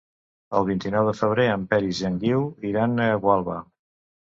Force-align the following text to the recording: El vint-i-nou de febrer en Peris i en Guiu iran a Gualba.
El 0.59 0.65
vint-i-nou 0.69 1.11
de 1.11 1.13
febrer 1.21 1.47
en 1.57 1.67
Peris 1.75 2.03
i 2.03 2.11
en 2.13 2.19
Guiu 2.27 2.45
iran 2.75 3.09
a 3.09 3.11
Gualba. 3.29 3.65